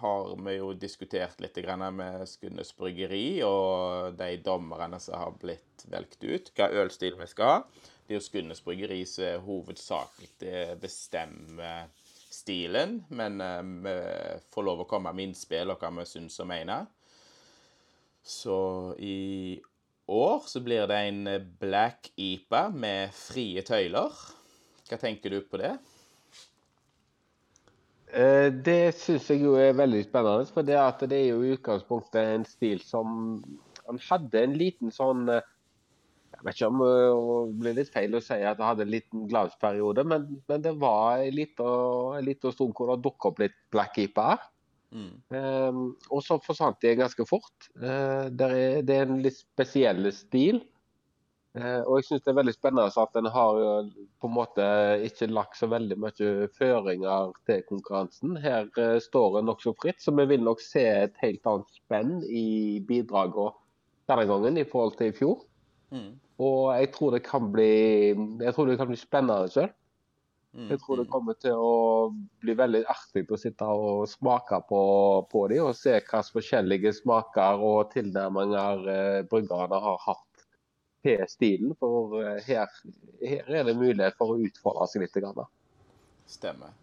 har 0.00 0.32
vi 0.46 0.56
jo 0.58 0.72
diskutert 0.76 1.40
litt 1.40 1.58
med 1.96 2.28
Skundes 2.28 2.72
bryggeri 2.76 3.42
og 3.46 4.16
de 4.18 4.36
dommerne 4.44 5.00
som 5.00 5.18
har 5.20 5.36
blitt 5.40 5.86
valgt 5.92 6.22
ut, 6.24 6.52
hva 6.56 6.70
ølstil 6.82 7.16
vi 7.18 7.28
skal 7.30 7.52
ha. 7.52 7.60
Det 8.06 8.14
er 8.14 8.20
jo 8.20 8.26
Skundes 8.26 8.62
bryggeri 8.62 9.04
som 9.08 9.46
hovedsakelig 9.46 10.76
bestemmer 10.82 11.88
stilen, 12.30 13.00
men 13.08 13.40
eh, 13.40 13.62
vi 13.62 13.96
får 14.54 14.66
lov 14.66 14.84
å 14.84 14.88
komme 14.90 15.12
med 15.14 15.30
innspill 15.30 15.72
og 15.72 15.80
hva 15.80 15.90
vi 15.98 16.06
syns 16.08 16.38
og 16.42 16.50
mener. 16.50 16.86
Så 18.26 18.58
i 18.98 19.58
år 20.10 20.46
så 20.46 20.62
blir 20.62 20.86
det 20.90 21.02
en 21.08 21.28
Black 21.60 22.10
Ipa 22.16 22.66
med 22.74 23.14
frie 23.14 23.62
tøyler. 23.66 24.14
Hva 24.86 24.98
tenker 25.02 25.34
du 25.34 25.40
på 25.46 25.58
det? 25.62 25.74
Eh, 28.14 28.52
Det 28.52 28.94
syns 28.94 29.26
jeg 29.32 29.42
jo 29.42 29.56
er 29.58 29.74
veldig 29.74 30.04
spennende, 30.06 30.46
for 30.54 30.66
det, 30.66 30.78
at 30.78 31.02
det 31.10 31.18
er 31.18 31.28
jo 31.32 31.42
i 31.42 31.54
utgangspunktet 31.56 32.22
en 32.22 32.46
stil 32.46 32.80
som 32.84 33.42
Han 33.86 33.98
hadde 34.02 34.42
en 34.42 34.54
liten 34.58 34.90
sånn 34.94 35.28
eh, 35.30 35.42
Jeg 36.36 36.44
vet 36.46 36.58
ikke 36.58 36.70
om 36.70 36.82
eh, 36.86 37.48
det 37.50 37.60
blir 37.62 37.78
litt 37.80 37.92
feil 37.94 38.14
å 38.14 38.22
si 38.22 38.38
at 38.38 38.58
det 38.60 38.66
hadde 38.66 38.86
en 38.86 38.92
liten 38.94 39.26
glansperiode, 39.30 40.04
men, 40.06 40.28
men 40.46 40.62
det 40.62 40.74
var 40.78 41.24
en 41.24 41.34
liten, 41.34 41.72
en 42.18 42.26
liten 42.26 42.54
stund 42.54 42.76
hvor 42.76 42.92
det 42.92 43.02
dukket 43.06 43.30
opp 43.30 43.42
litt 43.42 43.58
Black 43.74 43.96
Keeper. 43.96 44.44
Mm. 44.94 45.12
Um, 45.34 45.80
og 46.14 46.22
så 46.22 46.36
forsvant 46.44 46.78
de 46.84 46.92
ganske 47.00 47.24
fort. 47.28 47.70
Uh, 47.74 48.28
det, 48.30 48.46
er, 48.46 48.82
det 48.86 48.96
er 48.96 49.08
en 49.08 49.22
litt 49.24 49.38
spesiell 49.40 50.06
stil. 50.14 50.60
Eh, 51.56 51.82
og 51.88 51.98
jeg 51.98 52.04
syns 52.04 52.24
det 52.24 52.32
er 52.32 52.36
veldig 52.36 52.52
spennende 52.52 53.00
at 53.00 53.14
den 53.16 53.28
har 53.32 53.58
jo 53.60 53.68
på 54.20 54.28
en 54.28 54.34
måte 54.36 54.64
ikke 55.06 55.28
lagt 55.30 55.56
så 55.56 55.68
veldig 55.72 55.96
mye 56.02 56.48
føringer 56.58 57.32
til 57.48 57.62
konkurransen. 57.70 58.36
Her 58.42 58.68
eh, 58.82 58.98
står 59.00 59.40
en 59.40 59.48
nokså 59.48 59.72
fritt, 59.80 60.02
så 60.04 60.12
vi 60.18 60.26
vil 60.34 60.44
nok 60.44 60.60
se 60.60 60.84
et 61.06 61.16
helt 61.22 61.48
annet 61.48 61.80
spenn 61.80 62.18
i 62.28 62.82
bidragene 62.84 63.54
denne 64.06 64.28
gangen 64.28 64.60
i 64.60 64.66
forhold 64.68 64.98
til 65.00 65.10
i 65.10 65.16
fjor. 65.16 65.40
Mm. 65.96 66.12
Og 66.44 66.60
jeg 66.76 66.92
tror 66.92 67.16
det 67.16 67.24
kan 67.24 67.48
bli, 67.52 67.72
jeg 68.44 68.52
tror 68.54 68.68
det 68.68 68.78
kan 68.82 68.92
bli 68.92 69.00
spennende 69.00 69.48
sjøl. 69.54 69.72
Mm. 70.56 70.68
Jeg 70.72 70.80
tror 70.80 71.00
det 71.00 71.08
kommer 71.12 71.36
til 71.40 71.56
å 71.56 71.72
bli 72.44 72.52
veldig 72.56 72.84
artig 72.88 73.26
å 73.32 73.40
sitte 73.40 73.64
og 73.68 74.06
smake 74.08 74.60
på, 74.68 74.82
på 75.32 75.48
dem, 75.52 75.64
og 75.68 75.76
se 75.76 75.96
hvilke 75.96 76.22
forskjellige 76.36 76.94
smaker 77.00 77.64
og 77.64 77.90
tilnærminger 77.96 78.88
eh, 78.92 79.24
bryggerne 79.28 79.80
har 79.88 80.00
hatt 80.04 80.25
til 81.06 81.24
stilen. 81.30 81.74
For 81.80 82.18
eh, 82.20 82.42
her, 82.46 82.72
her 83.22 83.52
er 83.60 83.68
det 83.68 83.76
mulighet 83.78 84.18
for 84.18 84.34
å 84.34 84.40
utfordre 84.42 84.88
seg 84.90 85.06
litt. 85.06 85.16
Grann. 85.22 85.46
Stemmer. 86.28 86.74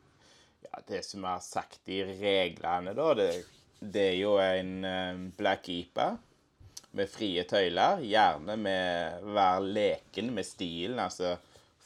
Ja, 0.63 0.81
det 0.87 1.03
som 1.05 1.25
er 1.29 1.41
sagt 1.43 1.91
i 1.91 2.01
reglene, 2.07 2.95
da, 2.97 3.09
det, 3.19 3.31
det 3.79 4.07
er 4.13 4.19
jo 4.21 4.37
en 4.41 4.77
eh, 4.87 5.25
black 5.37 5.67
keeper 5.67 6.17
med 6.93 7.09
frie 7.09 7.43
tøyler. 7.49 8.03
Gjerne 8.05 8.57
med 8.59 9.25
være 9.33 9.73
leken 9.79 10.31
med 10.35 10.47
stilen. 10.47 11.01
Altså 11.03 11.35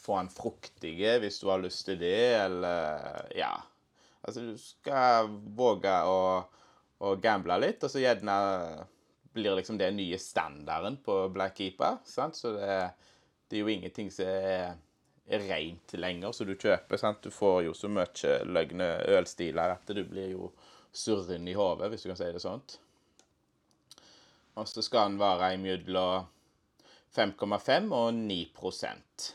få 0.07 0.21
han 0.21 0.29
fruktige 0.31 1.17
hvis 1.19 1.41
du 1.41 1.49
har 1.51 1.63
lyst 1.63 1.87
til 1.89 1.99
det, 1.99 2.19
eller 2.45 3.25
Ja. 3.35 3.55
Altså, 4.27 4.41
du 4.43 4.57
skal 4.59 5.29
våge 5.55 5.91
å, 6.03 6.41
å 6.99 7.11
gamble 7.23 7.55
litt, 7.63 7.83
og 7.85 7.91
så 7.93 8.01
gjerne 8.01 8.33
blir 9.37 9.55
liksom 9.57 9.77
det 9.79 9.91
nye 9.95 10.17
standarden 10.21 10.97
på 11.05 11.19
Black 11.33 11.57
Keeper. 11.61 12.01
sant? 12.05 12.35
Så 12.35 12.55
det, 12.57 12.79
det 13.47 13.59
er 13.59 13.63
jo 13.63 13.73
ingenting 13.73 14.11
som 14.13 14.27
er, 14.27 14.75
rent 15.27 15.93
lenger, 15.93 16.31
som 16.31 16.47
du 16.47 16.55
kjøper. 16.55 16.97
sant? 16.97 17.21
Du 17.23 17.31
får 17.31 17.61
jo 17.67 17.75
så 17.77 17.91
mye 17.91 18.39
løgne 18.47 18.89
ølstiler 19.17 19.77
at 19.77 19.95
du 19.95 20.03
blir 20.07 20.33
jo 20.33 20.51
surren 20.91 21.47
i 21.47 21.55
hodet, 21.57 21.91
hvis 21.91 22.05
du 22.05 22.11
kan 22.11 22.19
si 22.19 22.31
det 22.33 22.43
sånt. 22.43 22.79
Og 24.57 24.67
så 24.67 24.81
skal 24.81 25.11
den 25.11 25.19
være 25.21 25.53
imellom 25.57 26.25
5,5 27.15 27.91
og 27.93 28.13
9% 28.13 29.33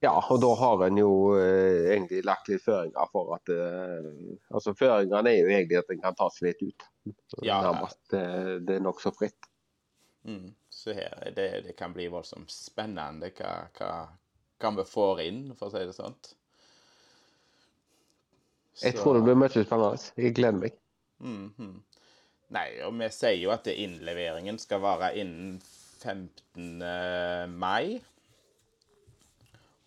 Ja, 0.00 0.12
og 0.30 0.38
da 0.42 0.50
har 0.60 0.84
en 0.86 0.98
jo 1.00 1.12
eh, 1.40 1.88
egentlig 1.94 2.20
lagt 2.26 2.48
litt 2.50 2.62
føringer 2.62 3.08
for 3.10 3.32
at 3.34 3.50
eh, 3.50 4.10
Altså 4.52 4.74
føringene 4.78 5.32
er 5.32 5.40
jo 5.40 5.48
egentlig 5.50 5.80
at 5.80 5.90
en 5.90 6.02
kan 6.04 6.18
ta 6.18 6.28
seg 6.30 6.52
litt 6.52 6.62
ut. 6.68 6.86
Ja. 7.42 7.60
Det, 8.10 8.24
det 8.66 8.78
er 8.78 8.84
nokså 8.84 9.12
fritt. 9.16 9.48
Mm. 10.28 10.54
Så 10.70 10.92
her, 10.92 11.32
det, 11.36 11.48
det 11.66 11.76
kan 11.78 11.94
bli 11.94 12.08
voldsomt 12.12 12.50
spennende 12.52 13.30
hva, 13.38 13.52
hva, 13.78 13.92
hva 14.60 14.72
vi 14.78 14.84
får 14.88 15.22
inn, 15.24 15.42
for 15.58 15.70
å 15.70 15.74
si 15.74 15.86
det 15.88 15.96
sånn. 15.96 16.18
Jeg 18.82 18.94
tror 18.98 19.18
det 19.18 19.24
blir 19.26 19.38
mye 19.38 19.50
spennende. 19.50 20.12
Jeg 20.20 20.36
gleder 20.38 20.60
meg. 20.60 20.78
Mhm. 21.24 21.76
Nei, 22.54 22.68
og 22.86 22.94
vi 22.96 23.08
sier 23.12 23.36
jo 23.36 23.50
at 23.52 23.66
innleveringen 23.68 24.56
skal 24.60 24.80
være 24.80 25.10
innen 25.20 25.58
15. 26.00 26.78
mai. 27.58 27.98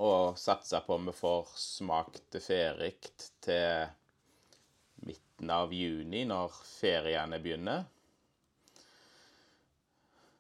Og 0.02 0.38
satser 0.38 0.84
på 0.86 0.98
om 0.98 1.10
vi 1.10 1.16
får 1.16 1.50
smakt 1.58 2.38
ferdig 2.42 2.94
til 3.46 3.90
midten 5.42 5.50
av 5.50 5.74
juni, 5.74 6.26
når 6.26 6.52
feriene 6.80 7.40
begynner. 7.40 7.86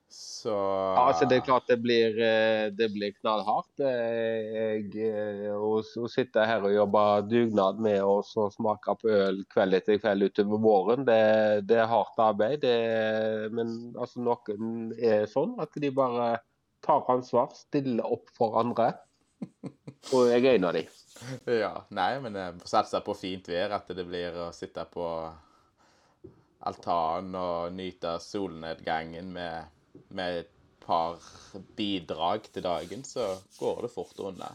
Så 0.09 0.51
Ja, 0.51 1.07
altså 1.07 1.25
Det 1.25 1.37
er 1.37 1.45
klart 1.45 1.67
det 1.67 1.77
blir, 1.81 2.19
eh, 2.19 2.69
det 2.69 2.89
blir 2.91 3.13
knallhardt. 3.21 3.79
Eh, 3.79 4.81
Jeg, 4.81 4.95
eh, 4.95 5.55
å, 5.55 5.81
sitte 6.09 6.45
her 6.45 6.61
og 6.61 6.73
jobbe 6.73 7.29
dugnad 7.29 7.79
med 7.79 8.01
å 8.01 8.21
smake 8.21 8.95
på 9.01 9.09
øl 9.09 9.45
kveld 9.45 9.73
etter 9.73 9.99
kveld 9.99 10.23
utover 10.23 10.59
våren, 10.59 11.05
det, 11.05 11.67
det 11.67 11.77
er 11.77 11.87
hardt 11.87 12.19
arbeid. 12.19 12.61
Det, 12.61 13.51
men 13.53 13.95
altså, 13.95 14.19
noen 14.19 14.93
er 14.99 15.25
sånn 15.27 15.55
at 15.59 15.69
de 15.75 15.89
bare 15.89 16.41
tar 16.83 17.05
ansvar, 17.07 17.53
stiller 17.53 18.03
opp 18.03 18.27
for 18.35 18.59
andre. 18.59 18.93
Og 20.13 20.27
jeg 20.27 20.45
er 20.45 20.55
en 20.55 20.65
av 20.65 20.73
de. 20.73 20.87
Ja. 21.45 21.83
Nei, 21.93 22.19
men 22.23 22.35
jeg 22.37 22.67
satser 22.69 23.03
på 23.05 23.13
fint 23.17 23.47
vær, 23.51 23.75
at 23.77 23.87
det 23.93 24.05
blir 24.07 24.35
å 24.47 24.49
sitte 24.55 24.85
på 24.89 25.05
altanen 26.65 27.35
og 27.37 27.73
nyte 27.73 28.15
solnedgangen 28.21 29.31
med, 29.33 29.69
med 30.13 30.41
et 30.43 30.51
par 30.81 31.17
bidrag 31.77 32.45
til 32.53 32.65
dagen, 32.65 33.03
så 33.05 33.27
går 33.59 33.83
det 33.85 33.91
fort 33.93 34.19
unna. 34.21 34.51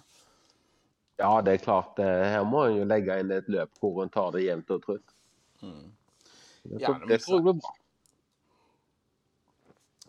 Ja, 1.18 1.40
det 1.40 1.54
er 1.56 1.62
klart. 1.64 1.98
eh, 2.02 2.26
Her 2.34 2.44
må 2.44 2.66
en 2.68 2.76
jo 2.82 2.84
legge 2.88 3.14
inn 3.22 3.30
et 3.32 3.46
løp 3.48 3.78
hvor 3.80 4.02
en 4.04 4.10
tar 4.12 4.34
det 4.34 4.42
jevnt 4.44 4.70
og 4.74 4.82
trutt. 4.84 5.14
Mm. 5.62 5.86
Det, 6.66 6.80
Ja, 6.82 6.88
tror- 6.92 7.06
det 7.08 7.20
tror 7.22 7.38
jeg 7.38 7.46
blir 7.46 7.60
bra. 7.62 7.74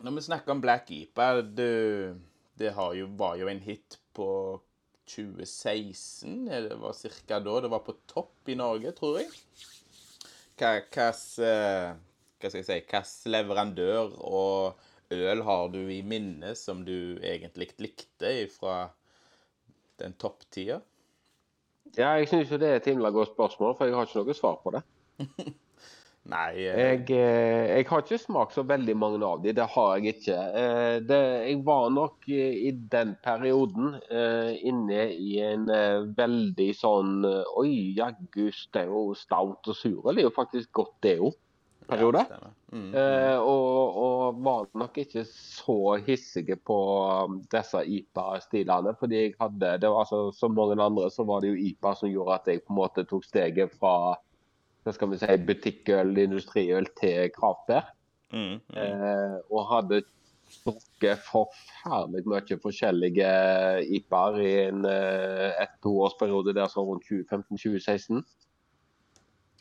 Når 0.04 0.12
vi 0.18 0.22
snakker 0.22 0.52
om 0.54 0.62
Black 0.62 0.92
Eaper, 0.94 1.42
det, 1.42 2.18
det 2.60 2.74
har 2.76 2.94
jo, 2.94 3.08
var 3.18 3.38
jo 3.40 3.48
en 3.50 3.60
hit 3.64 3.98
på 4.14 4.28
2016. 5.08 6.46
Det 6.48 6.78
var 6.82 6.96
cirka 6.98 7.40
da 7.44 7.56
det 7.64 7.72
var 7.72 7.84
på 7.86 7.96
topp 8.10 8.52
i 8.52 8.58
Norge, 8.60 8.92
tror 8.98 9.20
jeg. 9.22 9.32
Eh, 10.58 10.82
Hva 10.88 12.50
skal 12.50 12.60
jeg 12.60 12.68
si 12.68 12.78
Hvilken 12.78 13.10
leverandør 13.34 14.16
og 14.26 14.86
øl 15.14 15.44
har 15.48 15.70
du 15.74 15.80
i 15.94 16.02
minne 16.04 16.54
som 16.58 16.84
du 16.86 17.18
egentlig 17.22 17.70
likte 17.80 18.34
fra 18.52 18.90
den 20.02 20.18
topptida? 20.20 20.82
Ja, 21.96 22.18
jeg 22.20 22.28
syns 22.30 22.52
det 22.52 22.68
er 22.68 22.82
et 22.82 22.90
himla 22.90 23.14
godt 23.16 23.32
spørsmål, 23.32 23.78
for 23.78 23.88
jeg 23.88 23.96
har 23.96 24.10
ikke 24.10 24.26
noe 24.26 24.36
svar 24.38 24.60
på 24.64 24.76
det. 24.76 24.84
Nei 26.28 26.60
eh, 26.60 26.80
Jeg, 26.82 27.04
eh, 27.16 27.66
jeg 27.78 27.88
har 27.88 28.04
ikke 28.04 28.20
smakt 28.20 28.56
så 28.58 28.66
veldig 28.68 28.96
mange 29.00 29.22
av 29.24 29.44
de, 29.44 29.54
det 29.56 29.68
har 29.74 29.94
jeg 29.96 30.18
ikke. 30.18 30.38
Eh, 30.62 30.98
Det, 31.08 31.20
jeg 31.48 31.62
var 31.68 31.90
nok 31.96 32.28
i 32.28 32.72
den 32.92 33.16
perioden 33.24 33.96
eh, 34.12 34.54
inne 34.68 35.08
i 35.16 35.40
en 35.46 35.68
veldig 36.18 36.70
sånn 36.76 37.26
Oi, 37.28 37.72
jaggu 37.98 38.50
jo 38.52 39.04
stout 39.16 39.72
og 39.72 39.76
surøl 39.76 40.18
er 40.20 40.28
jo 40.28 40.34
faktisk 40.36 40.72
godt, 40.82 40.96
det 41.06 41.20
òg. 41.20 41.36
Periode. 41.88 42.26
Ja, 42.30 42.50
mm, 42.72 42.82
mm. 42.82 42.96
Eh, 43.00 43.38
og, 43.40 43.98
og 44.04 44.40
var 44.44 44.66
nok 44.76 44.98
ikke 45.00 45.24
så 45.30 45.96
hissige 46.04 46.58
på 46.60 46.78
um, 47.24 47.38
disse 47.52 47.80
IPA-stilene. 47.80 48.92
Fordi 49.00 49.22
jeg 49.22 49.36
hadde, 49.40 49.78
det 49.82 49.92
var 49.94 50.04
altså 50.04 50.28
Som 50.36 50.58
mange 50.58 50.76
andre 50.84 51.08
så 51.14 51.24
var 51.28 51.42
det 51.42 51.54
jo 51.54 51.62
IPA 51.70 51.94
som 51.96 52.12
gjorde 52.12 52.42
at 52.42 52.52
jeg 52.52 52.66
på 52.66 52.76
en 52.76 52.82
måte 52.82 53.08
tok 53.08 53.24
steget 53.24 53.72
fra 53.80 54.18
skal 54.96 55.12
vi 55.12 55.20
si, 55.22 55.40
butikkøl, 55.48 56.14
industriøl 56.24 56.88
til 57.00 57.32
kraftverk. 57.36 57.94
Mm, 58.34 58.60
mm. 58.60 58.76
Eh, 58.76 59.36
og 59.52 59.68
hadde 59.70 60.02
drukket 60.64 61.22
forferdelig 61.28 62.28
mye 62.28 62.58
forskjellige 62.64 63.30
IPA-er 63.98 64.42
i 64.44 64.52
en 64.66 64.84
eh, 64.90 65.62
ett-toårsperiode 65.64 66.56
der 66.56 66.68
så 66.72 66.84
rundt 66.88 67.08
2015-2016. 67.08 68.24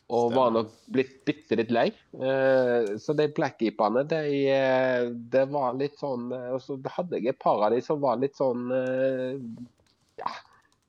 Og 0.07 0.31
var 0.31 0.53
nok 0.55 0.69
blitt 0.95 1.17
bitte 1.27 1.57
litt 1.59 1.71
lei. 1.75 1.89
Eh, 2.15 2.93
så 3.03 3.15
de 3.17 3.27
black 3.35 3.59
IPA-ene, 3.67 4.05
de, 4.07 4.21
eh, 4.53 5.09
det 5.33 5.47
var 5.51 5.75
litt 5.75 5.97
sånn 5.99 6.29
eh, 6.31 6.53
Og 6.55 6.61
så 6.63 6.77
hadde 6.95 7.19
jeg 7.19 7.33
et 7.33 7.41
par 7.43 7.65
av 7.65 7.75
de 7.75 7.81
som 7.83 7.99
var 7.99 8.21
litt 8.21 8.39
sånn 8.39 8.69
eh, 8.71 9.35
Ja, 10.21 10.31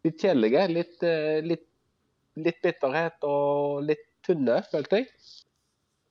litt 0.07 0.23
kjedelige. 0.23 0.69
Litt, 0.71 1.03
litt, 1.51 1.67
litt 2.39 2.63
bitterhet 2.63 3.27
og 3.27 3.83
litt 3.89 4.07
tynne, 4.29 4.61
følte 4.71 5.03
jeg. 5.03 5.11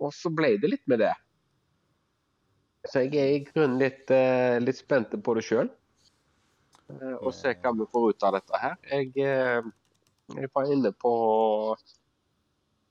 Og 0.03 0.13
så 0.13 0.31
ble 0.33 0.55
det 0.61 0.71
litt 0.73 0.85
med 0.89 1.01
det. 1.05 1.13
Så 2.87 3.03
jeg 3.03 3.17
er 3.19 3.33
i 3.35 3.43
grunnen 3.47 3.79
litt, 3.81 4.05
eh, 4.13 4.57
litt 4.63 4.79
spent 4.79 5.15
på 5.23 5.35
det 5.37 5.43
sjøl. 5.45 5.69
Og 7.19 7.33
se 7.35 7.51
hva 7.59 7.73
vi 7.75 7.87
får 7.91 8.09
ut 8.13 8.25
av 8.27 8.37
dette 8.37 8.61
her. 8.61 8.75
Jeg, 8.91 9.11
eh, 9.19 9.63
jeg 10.35 10.51
var 10.55 10.71
inne 10.71 10.93
på 10.95 11.13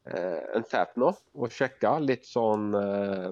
eh, 0.08 0.42
en 0.56 0.66
tap 0.68 0.96
nå 1.00 1.12
og 1.12 1.52
sjekka 1.52 1.96
litt 2.04 2.28
sånn 2.28 2.70
eh, 2.76 3.30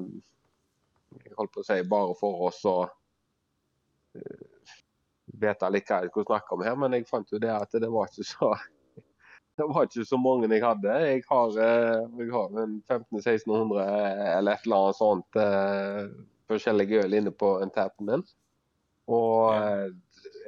Jeg 1.20 1.36
holdt 1.38 1.52
på 1.54 1.62
å 1.62 1.66
si 1.68 1.78
bare 1.88 2.16
for 2.18 2.46
oss 2.48 2.62
å 2.68 2.78
eh, 4.16 4.72
vite 5.40 5.70
litt 5.72 5.90
hva 5.90 6.02
jeg 6.02 6.12
skulle 6.12 6.28
snakke 6.30 6.56
om 6.56 6.64
her, 6.64 6.76
men 6.80 6.96
jeg 6.96 7.08
fant 7.08 7.32
jo 7.32 7.40
det 7.42 7.52
at 7.52 7.76
det 7.80 7.90
var 7.92 8.10
ikke 8.10 8.26
så 8.28 8.50
det 9.58 9.66
var 9.70 9.86
ikke 9.86 10.06
så 10.06 10.18
mange 10.18 10.48
jeg 10.50 10.64
hadde. 10.64 10.94
Jeg 11.06 11.22
har, 11.28 11.58
eh, 11.64 12.06
jeg 12.18 12.30
har 12.32 12.56
en 12.62 12.78
1500-1600 12.90 13.84
eller 14.38 14.56
et 14.56 14.64
eller 14.66 14.80
annet 14.80 14.98
sånt 14.98 15.38
uh, 15.38 16.08
forskjellige 16.50 17.04
øl 17.04 17.14
inne 17.20 17.32
på 17.34 17.52
en 17.62 17.70
tapen 17.74 18.10
min. 18.10 18.24
Og 19.14 19.54
eh, 19.54 19.92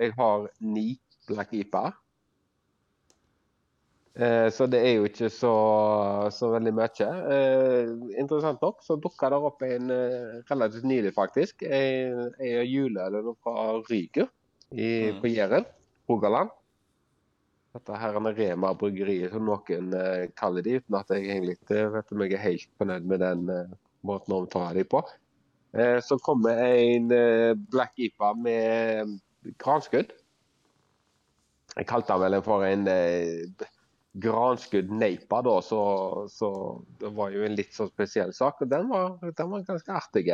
jeg 0.00 0.16
har 0.16 0.48
ni 0.64 0.88
Black 1.28 1.54
IPA. 1.54 1.84
Uh, 4.16 4.48
så 4.48 4.66
det 4.72 4.80
er 4.80 4.94
jo 4.96 5.06
ikke 5.06 5.28
så, 5.30 5.54
så 6.32 6.50
veldig 6.56 6.74
mye. 6.74 7.08
Interessant 8.16 8.62
nok 8.64 8.82
så 8.82 8.96
dukka 8.98 9.30
det 9.30 9.42
opp 9.50 9.62
en 9.66 9.92
relativt 10.50 10.88
nylig, 10.88 11.14
faktisk. 11.14 11.62
En 11.62 12.32
juleøl 12.66 13.34
fra 13.44 13.76
Ryger 13.86 14.26
i, 14.72 15.12
Mm. 15.12 15.20
på 15.20 15.30
Jæren, 15.30 15.66
Rogaland. 16.10 16.50
Dette 17.76 17.98
her 18.00 18.16
er 18.16 18.36
Rema 18.38 18.72
bryggeriet, 18.78 19.34
som 19.34 19.44
noen 19.44 19.92
eh, 19.92 20.26
kaller 20.38 20.64
de, 20.64 20.78
uten 20.80 20.96
at 20.96 21.12
jeg 21.12 21.28
egentlig 21.28 21.58
eh, 21.74 21.88
vet 21.92 22.12
om 22.14 22.22
jeg 22.24 22.32
er 22.32 22.44
helt 22.44 22.70
fornøyd 22.80 23.08
med 23.10 23.20
den 23.20 23.50
eh, 23.52 23.74
måten 24.06 24.32
å 24.32 24.40
omtale 24.44 24.78
de 24.78 24.86
på. 24.88 25.02
Eh, 25.76 25.98
så 26.00 26.16
kommer 26.24 26.62
en 26.64 27.12
Black 27.68 27.98
IPA 28.00 28.32
med 28.40 29.16
granskudd. 29.60 30.14
Jeg 31.76 31.88
kalte 31.90 32.14
den 32.14 32.24
vel 32.24 32.40
for 32.46 32.64
en 32.64 32.88
granskudd 34.24 34.92
neipa, 34.96 35.42
da, 35.44 35.58
så, 35.60 35.80
så 36.32 36.50
det 37.02 37.12
var 37.18 37.34
jo 37.34 37.44
en 37.44 37.56
litt 37.58 37.76
sånn 37.76 37.92
spesiell 37.92 38.32
sak. 38.32 38.62
Og 38.64 38.72
den 38.72 38.88
var, 38.88 39.18
den 39.20 39.52
var 39.52 39.66
ganske 39.68 39.98
artig. 40.00 40.30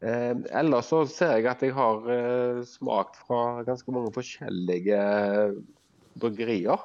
Eh, 0.00 0.32
ellers 0.56 0.88
så 0.88 1.02
ser 1.12 1.34
jeg 1.36 1.50
at 1.50 1.60
jeg 1.60 1.76
har 1.76 2.06
eh, 2.08 2.62
smakt 2.64 3.20
fra 3.20 3.60
ganske 3.66 3.92
mange 3.92 4.14
forskjellige 4.16 5.00
bryggerier. 6.22 6.80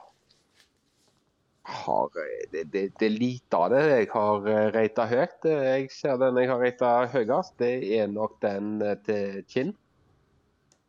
Har, 1.68 2.10
eh, 2.22 2.46
det, 2.52 2.64
det, 2.74 2.84
det 3.00 3.06
er 3.08 3.16
lite 3.20 3.58
av 3.58 3.72
det 3.74 3.82
jeg 3.90 4.10
har 4.14 4.48
eh, 4.52 4.68
rata 4.76 5.06
høyt. 5.10 5.48
Eh, 5.50 5.64
Jeg 5.82 5.90
ser 5.94 6.20
den 6.22 6.38
jeg 6.42 6.52
har 6.52 6.62
rata 6.62 6.92
høyest, 7.16 7.56
det 7.62 7.72
er 8.00 8.08
nok 8.14 8.38
den 8.46 8.76
til 9.08 9.42
Kinn. 9.50 9.74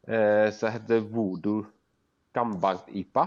eh, 0.09 0.51
som 0.53 0.71
heter 0.73 1.01
Voodoo 1.01 1.65
Gambank-IPA. 2.35 3.27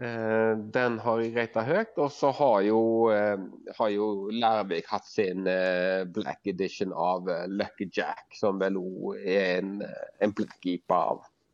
Eh, 0.00 0.52
den 0.74 0.98
har 1.04 1.20
jeg 1.20 1.34
rata 1.36 1.62
høyt. 1.66 1.98
Og 2.00 2.10
så 2.12 2.30
har 2.38 2.60
jo, 2.64 2.80
eh, 3.12 3.36
har 3.78 3.90
jo 3.92 4.06
Lærvik 4.32 4.88
hatt 4.88 5.06
sin 5.08 5.46
eh, 5.46 6.04
black 6.08 6.46
edition 6.48 6.92
av 6.96 7.28
Lucky 7.52 7.90
Jack, 7.92 8.26
som 8.34 8.58
vel 8.62 8.80
òg 8.80 9.20
er 9.20 9.58
en, 9.60 9.74
en 10.20 10.32
black 10.32 10.66
IPA 10.74 11.02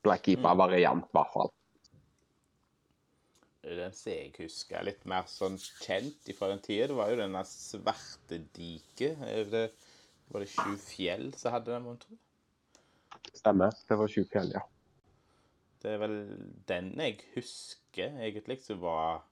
Black 0.07 0.29
IPA-variant, 0.31 1.03
i 1.11 1.17
hvert 1.19 1.33
fall. 1.35 1.56
Den 3.67 3.95
som 3.99 4.13
jeg 4.13 4.31
husker 4.39 4.85
litt 4.87 5.03
mer 5.11 5.27
sånn 5.27 5.57
kjent 5.59 6.29
fra 6.39 6.53
den 6.53 6.63
tida, 6.63 6.87
det 6.93 6.99
var 6.99 7.11
jo 7.11 7.19
denne 7.19 7.43
svarte 7.51 8.39
diket. 8.55 9.19
Er 9.27 9.73
var 10.31 10.43
det 10.43 10.51
Sju 10.51 10.75
fjell 10.81 11.29
som 11.39 11.55
hadde 11.55 11.73
den, 11.73 11.85
mon 11.87 11.99
tro? 12.01 12.17
Stemmer. 13.35 13.75
Det 13.89 13.99
var 13.99 14.11
Sju 14.11 14.23
fjell, 14.31 14.53
ja. 14.57 14.63
Det 15.83 15.93
er 15.95 16.01
vel 16.03 16.17
den 16.67 16.95
jeg 16.99 17.21
husker 17.35 18.17
egentlig 18.25 18.57
som 18.65 18.81
var 18.83 19.27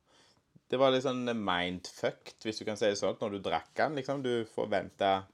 Det 0.70 0.78
var 0.80 0.92
litt 0.92 1.04
sånn 1.06 1.26
mindfucked, 1.26 2.44
hvis 2.44 2.60
du 2.60 2.66
kan 2.66 2.78
si 2.78 2.88
det 2.88 2.98
sånn, 2.98 3.18
når 3.20 3.36
du 3.36 3.40
drakk 3.44 3.72
den. 3.78 3.98
liksom. 3.98 4.22
Du 4.24 4.46
forventa 4.50 5.26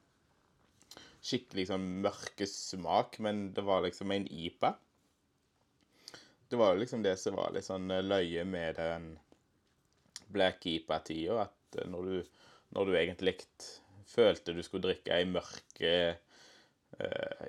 skikkelig 1.25 1.69
sånn 1.71 1.87
mørke 2.05 2.49
smak, 2.49 3.19
men 3.23 3.51
det 3.57 3.65
var 3.65 3.85
liksom 3.85 4.11
en 4.13 4.27
IPA. 4.27 4.75
Det 6.51 6.59
var 6.59 6.75
jo 6.75 6.83
liksom 6.83 7.05
det 7.07 7.17
som 7.21 7.39
var 7.39 7.53
litt 7.55 7.67
sånn 7.67 7.91
løye 8.05 8.45
med 8.49 8.79
den 8.81 9.13
Black 10.31 10.67
IPA-tida, 10.67 11.47
at 11.47 11.81
når 11.91 12.09
du, 12.11 12.37
når 12.75 12.91
du 12.91 12.97
egentlig 12.99 13.37
følte 14.11 14.55
du 14.55 14.63
skulle 14.67 14.89
drikke 14.89 15.15
ei 15.15 15.27
mørk 15.31 15.83
uh, 15.83 16.15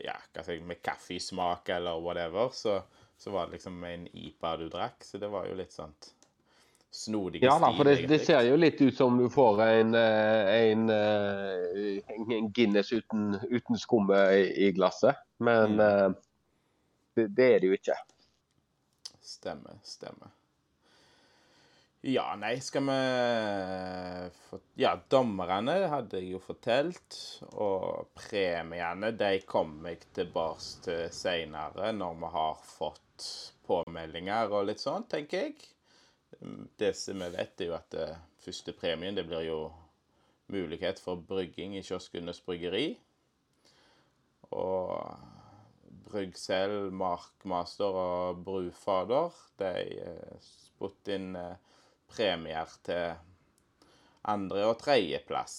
Ja, 0.02 0.16
hva 0.32 0.44
skal 0.44 0.60
jeg 0.60 0.66
med 0.70 0.82
kaffesmak 0.86 1.70
eller 1.74 2.02
whatever, 2.02 2.54
så 2.54 2.80
så 3.22 3.32
var 3.32 3.46
det 3.46 3.52
liksom 3.52 3.84
en 3.84 4.08
IPA 4.14 4.58
du 4.58 4.70
drakk. 4.70 5.04
Så 5.04 5.18
det 5.18 5.28
var 5.30 5.46
jo 5.46 5.54
litt 5.54 5.74
sånn 5.76 5.94
snodig 6.92 7.44
ja. 7.44 7.54
Ja, 7.54 7.70
for 7.78 7.86
det, 7.86 8.08
det, 8.10 8.18
ser 8.26 8.42
jo 8.48 8.56
litt 8.58 8.82
ut 8.82 8.98
som 8.98 9.20
du 9.20 9.28
får 9.30 9.62
en, 9.68 9.94
eh, 9.96 10.50
en, 10.72 10.88
eh, 10.90 12.00
en 12.18 12.50
Guinness 12.50 12.90
uten, 12.92 13.36
uten 13.52 13.78
skumme 13.78 14.24
i, 14.34 14.72
glasset. 14.74 15.22
Men 15.38 15.78
mm. 15.78 15.84
Eh, 15.86 16.10
det, 17.20 17.28
det, 17.38 17.52
er 17.52 17.62
det 17.62 17.70
jo 17.70 17.78
ikke. 17.78 18.00
Stemmer, 19.42 19.80
stemmer. 19.82 20.30
Ja, 22.06 22.36
nei, 22.38 22.60
skal 22.62 22.84
vi 22.86 22.98
Ja, 24.84 24.92
dommerne 25.10 25.80
hadde 25.90 26.22
jeg 26.22 26.36
jo 26.36 26.42
fortalt. 26.46 27.18
Og 27.58 28.12
premiene 28.14 29.10
de 29.18 29.40
kommer 29.50 29.96
jeg 29.96 30.06
tilbake 30.14 30.86
til 30.86 31.02
seinere, 31.10 31.90
når 31.90 32.22
vi 32.22 32.32
har 32.38 32.62
fått 32.70 33.28
påmeldinger 33.66 34.54
og 34.54 34.70
litt 34.70 34.86
sånn, 34.86 35.10
tenker 35.10 35.48
jeg. 35.48 35.58
Det 36.78 36.94
som 37.02 37.26
vi 37.26 37.34
vet, 37.34 37.58
er 37.66 37.72
jo 37.72 37.78
at 37.80 37.90
det 37.98 38.08
første 38.46 38.78
premien 38.78 39.18
det 39.18 39.26
blir 39.26 39.50
jo 39.50 39.60
mulighet 40.54 41.02
for 41.02 41.18
brygging 41.18 41.80
i 41.80 41.86
Kioskenes 41.86 42.46
bryggeri. 42.46 42.92
Og 44.54 45.41
Bryggsel, 46.12 46.92
Markmaster 46.92 47.98
og 47.98 48.42
Brufader, 48.46 49.32
de 49.62 49.72
spurte 50.44 51.16
inn 51.16 51.36
eh, 51.40 51.56
premier 52.12 52.72
til 52.86 53.16
andre- 54.28 54.66
og 54.70 54.78
tredjeplass. 54.82 55.56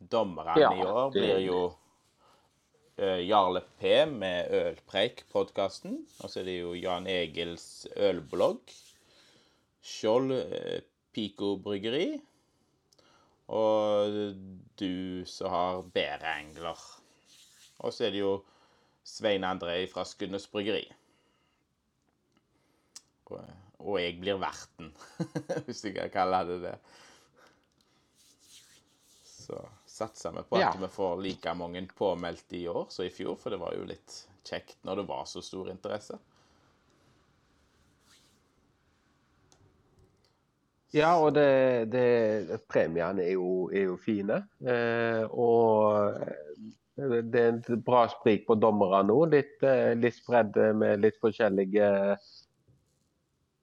Dommerne 0.00 0.56
ja, 0.58 0.70
i 0.72 0.86
år 0.86 1.10
blir 1.12 1.42
jo 1.44 1.58
uh, 1.68 3.20
Jarle 3.20 3.60
P 3.78 3.92
med 4.08 4.48
Ølpreik-podkasten. 4.56 5.98
Og 6.24 6.32
så 6.32 6.40
er 6.40 6.48
det 6.48 6.56
jo 6.62 6.72
Jan 6.78 7.08
Egils 7.10 7.84
ølblogg. 8.00 8.72
Skjold 9.84 10.32
Pico 11.12 11.52
bryggeri. 11.60 12.14
Og 13.52 14.16
du 14.80 15.26
som 15.28 15.52
har 15.52 15.84
Bæreengler. 15.92 16.80
Og 17.80 17.94
så 17.94 18.06
er 18.06 18.14
det 18.14 18.22
jo 18.22 18.32
Svein 19.06 19.44
André 19.48 19.82
fra 19.90 20.04
Skundes 20.04 20.46
bryggeri. 20.50 20.84
Og, 23.30 23.94
jeg 24.00 24.16
blir 24.20 24.40
verten, 24.42 24.90
hvis 25.66 25.84
jeg 25.86 25.94
kan 25.96 26.10
kalle 26.12 26.40
det 26.48 26.58
det. 26.64 26.74
Så 29.24 29.60
satser 29.88 30.34
vi 30.34 30.42
på 30.48 30.58
at 30.58 30.66
ja. 30.66 30.72
vi 30.82 30.90
får 30.90 31.22
like 31.22 31.54
mange 31.56 31.86
påmeldt 31.96 32.58
i 32.58 32.66
år 32.68 32.90
som 32.90 33.06
i 33.06 33.14
fjor, 33.14 33.38
for 33.40 33.54
det 33.54 33.60
var 33.62 33.76
jo 33.78 33.86
litt 33.88 34.18
kjekt 34.46 34.82
når 34.84 35.00
det 35.00 35.06
var 35.08 35.24
så 35.30 35.42
stor 35.44 35.70
interesse. 35.72 36.18
Ja, 40.90 41.14
og 41.22 41.36
det, 41.36 41.86
det, 41.92 42.60
premiene 42.66 43.22
er 43.22 43.36
jo, 43.38 43.68
er 43.70 43.92
jo 43.92 43.98
fine. 44.00 44.40
Eh, 44.58 45.22
og 45.30 46.18
det 47.32 47.40
er 47.40 47.56
et 47.56 47.70
bra 47.86 48.04
sprik 48.12 48.46
på 48.48 48.56
dommere 48.60 49.02
nå. 49.06 49.18
Litt, 49.32 49.56
eh, 49.66 49.94
litt 49.98 50.16
spredd 50.18 50.56
med 50.76 51.02
litt 51.04 51.18
forskjellige 51.22 51.88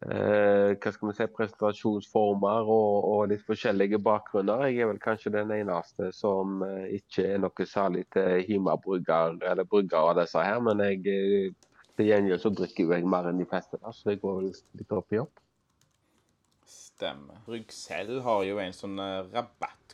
eh, 0.05 0.75
hva 0.77 0.93
skal 0.93 1.09
vi 1.09 1.15
si, 1.17 1.27
presentasjonsformer 1.37 2.69
og, 2.69 3.07
og, 3.11 3.21
litt 3.31 3.45
forskjellige 3.47 3.99
bakgrunner. 4.03 4.67
Jeg 4.67 4.85
er 4.85 4.91
vel 4.91 5.01
kanskje 5.03 5.33
den 5.35 5.53
eneste 5.55 6.11
som 6.15 6.61
eh, 6.65 6.99
ikke 6.99 7.25
er 7.33 7.41
noe 7.43 7.67
særlig 7.69 8.05
til 8.15 8.45
Hima-brygger 8.49 9.41
eller 9.51 9.69
brygger 9.69 10.13
av 10.13 10.21
disse 10.21 10.43
her. 10.43 10.61
Men 10.63 10.83
jeg, 10.85 11.01
eh, 11.07 11.73
til 11.97 12.11
gjengjeld 12.11 12.43
så 12.43 12.53
drikker 12.53 12.93
jeg 12.93 13.09
mer 13.09 13.29
enn 13.29 13.41
de 13.41 13.49
fleste, 13.49 13.79
så 13.81 14.13
jeg 14.13 14.21
går 14.21 14.41
vel 14.41 14.51
litt 14.53 14.91
opp 14.93 15.13
i 15.15 15.21
opp. 15.23 15.43
Stemmer. 16.67 17.39
Bryggsel 17.45 18.19
har 18.25 18.43
jo 18.43 18.57
en 18.59 18.73
sånn 18.75 18.97
uh, 18.99 19.23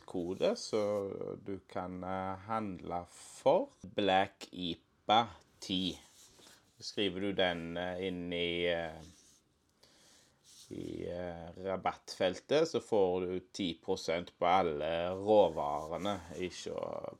rabattkode 0.04 0.56
så 0.56 1.10
du 1.44 1.58
kan 1.68 2.02
uh, 2.04 2.36
handle 2.46 3.04
for. 3.08 3.68
Black 3.82 4.48
IPA 4.52 5.26
10. 5.60 5.98
Så 6.76 6.82
skriver 6.82 7.20
du 7.20 7.32
den 7.32 7.76
uh, 7.76 8.06
inn 8.06 8.32
i 8.32 8.90
i 10.70 11.06
eh, 11.06 11.64
rabattfeltet, 11.64 12.68
så 12.68 12.80
får 12.80 13.20
du 13.20 13.40
10% 13.52 14.30
på 14.38 14.46
alle 14.46 15.10
råvarene 15.12 16.14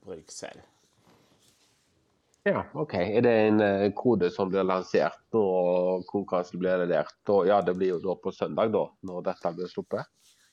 bruke 0.00 0.32
selv 0.32 0.62
Ja, 2.42 2.64
OK. 2.72 2.94
Er 2.94 3.20
det 3.20 3.30
en 3.30 3.60
eh, 3.60 3.92
kode 3.92 4.30
som 4.30 4.48
blir 4.48 4.64
lansert 4.64 5.36
og 5.36 6.06
konkurransen 6.08 6.58
blir 6.58 6.80
levert? 6.82 7.20
Og 7.28 7.46
ja, 7.46 7.60
det 7.60 7.76
blir 7.76 7.92
jo 7.92 8.00
da 8.00 8.16
på 8.16 8.32
søndag, 8.32 8.72
da, 8.72 8.88
når 9.04 9.28
dette 9.28 9.52
blir 9.54 9.70
sluppet? 9.70 10.08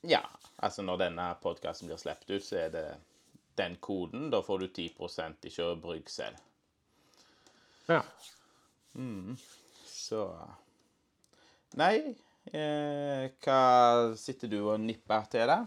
Ja, 0.08 0.24
altså 0.58 0.82
når 0.86 1.04
denne 1.06 1.28
podkasten 1.44 1.90
blir 1.90 2.00
sluppet 2.02 2.34
ut, 2.34 2.46
så 2.46 2.58
er 2.64 2.74
det 2.74 2.86
den 3.60 3.78
koden. 3.84 4.30
Da 4.34 4.42
får 4.42 4.64
du 4.64 4.68
10 4.68 4.90
hos 4.98 5.20
Bruxelles. 5.82 6.42
Ja. 7.88 8.02
Mm. 8.94 9.38
Så 9.86 10.26
Nei, 11.78 12.16
Eh, 12.50 13.30
hva 13.46 13.62
sitter 14.18 14.50
du 14.50 14.58
og 14.66 14.82
nipper 14.82 15.28
til, 15.32 15.46
da? 15.48 15.60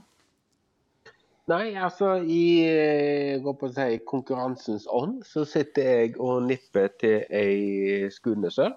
Nei, 1.52 1.74
altså 1.76 2.16
i 2.18 2.64
eh, 2.66 3.44
si, 3.76 3.98
konkurransens 4.08 4.88
ånd 4.90 5.22
så 5.28 5.44
sitter 5.46 5.90
jeg 5.90 6.14
og 6.18 6.42
nipper 6.48 6.90
til 7.00 7.22
ei 7.30 8.10
skunesøl. 8.10 8.74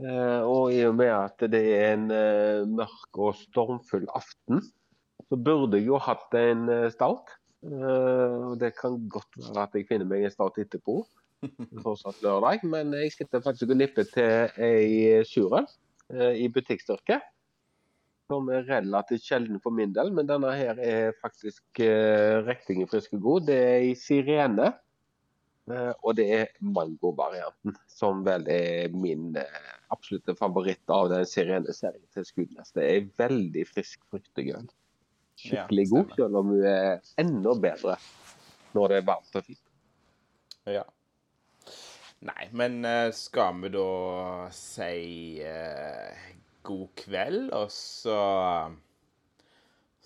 Eh, 0.00 0.42
og 0.48 0.72
i 0.72 0.80
og 0.88 0.96
med 0.96 1.12
at 1.12 1.44
det 1.52 1.62
er 1.76 1.94
en 1.94 2.06
uh, 2.08 2.68
mørk 2.68 3.20
og 3.20 3.34
stormfull 3.36 4.06
aften, 4.16 4.62
så 5.28 5.36
burde 5.36 5.78
jeg 5.78 5.90
jo 5.90 6.00
hatt 6.00 6.36
en 6.40 6.64
uh, 6.70 6.88
stout. 6.94 7.34
Uh, 7.60 8.56
det 8.60 8.72
kan 8.78 8.96
godt 9.12 9.36
være 9.36 9.66
at 9.66 9.76
jeg 9.76 9.88
finner 9.90 10.08
meg 10.08 10.24
en 10.24 10.32
stout 10.32 10.56
etterpå, 10.62 11.02
fortsatt 11.84 12.24
lørdag, 12.24 12.64
men 12.68 12.96
jeg 12.96 13.12
sitter 13.18 13.44
faktisk 13.44 13.74
og 13.74 13.80
nipper 13.80 14.08
til 14.08 14.64
ei 14.64 15.20
surøl. 15.28 15.68
Eh, 16.10 16.42
i 16.42 16.48
butikkstyrke. 16.50 17.20
Som 18.30 18.48
er 18.50 18.66
relativt 18.66 19.26
sjelden 19.26 19.60
for 19.62 19.74
min 19.74 19.92
del, 19.94 20.10
men 20.14 20.26
denne 20.26 20.52
her 20.54 20.78
er 20.78 21.16
faktisk 21.18 21.80
uh, 21.82 22.46
riktig 22.46 22.84
frisk 22.90 23.16
og 23.18 23.24
god. 23.24 23.46
Det 23.48 23.56
er 23.58 23.86
ei 23.88 23.96
sirene. 23.98 24.68
Uh, 25.70 25.92
og 26.02 26.16
det 26.18 26.26
er 26.34 26.52
mango-varianten, 26.64 27.76
som 27.90 28.24
vel 28.26 28.46
er 28.50 28.92
min 28.94 29.30
uh, 29.38 29.72
absolutte 29.94 30.34
favoritt 30.38 30.92
av 30.92 31.10
den 31.12 31.26
sirene-serien 31.28 32.06
til 32.14 32.26
Skudnes. 32.26 32.74
Det 32.76 32.86
er 32.86 33.08
veldig 33.20 33.66
frisk 33.70 34.02
fruktøl. 34.10 34.68
Skikkelig 35.40 35.86
ja, 35.86 35.90
god, 35.94 36.14
selv 36.18 36.40
om 36.42 36.52
hun 36.52 36.64
er 36.68 37.12
enda 37.20 37.54
bedre 37.62 37.96
når 38.76 38.92
det 38.92 38.98
er 39.00 39.06
varmt 39.08 39.38
og 39.38 39.46
fint. 39.46 39.62
Ja. 40.68 40.84
Nei, 42.28 42.50
men 42.52 42.82
eh, 42.84 43.08
skal 43.16 43.62
vi 43.62 43.70
da 43.72 43.86
si 44.52 45.40
uh, 45.40 46.28
god 46.68 46.90
kveld, 47.00 47.48
og 47.56 47.72
så 47.72 48.20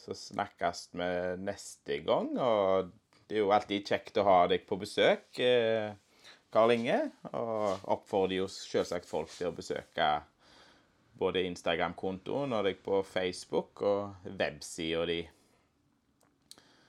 så 0.05 0.15
snakkes 0.19 0.91
vi 0.93 1.09
neste 1.41 1.99
gang. 2.05 2.35
Og 2.37 2.93
det 3.29 3.39
er 3.39 3.45
jo 3.45 3.53
alltid 3.55 3.89
kjekt 3.89 4.19
å 4.21 4.27
ha 4.27 4.39
deg 4.51 4.67
på 4.69 4.79
besøk. 4.81 5.27
Uh, 5.39 5.95
Karl 6.55 6.75
Inge. 6.77 7.01
Og 7.33 7.91
oppfordrer 7.97 8.43
jo 8.43 8.51
selvsagt 8.51 9.09
folk 9.11 9.33
til 9.35 9.51
å 9.51 9.57
besøke 9.57 10.11
både 11.19 11.45
Instagram-kontoen 11.49 12.55
og 12.55 12.67
deg 12.67 12.81
på 12.85 13.03
Facebook 13.07 13.83
og 13.87 14.31
websida 14.39 15.05
di. 15.11 15.21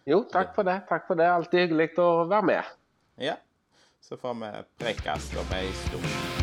Jo, 0.06 0.21
takk 0.30 0.54
for 0.58 0.67
det. 0.67 0.80
Takk 0.89 1.08
for 1.10 1.17
det. 1.17 1.30
Alltid 1.34 1.65
hyggelig 1.65 1.93
å 2.02 2.28
være 2.30 2.50
med. 2.54 2.74
Ja. 3.21 3.39
Så 4.06 4.21
får 4.21 4.38
vi 4.43 4.56
prekes 4.84 5.34
om 5.41 5.54
ei 5.58 5.69
stund. 5.88 6.35